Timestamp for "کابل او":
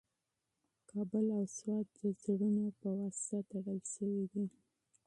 0.89-1.43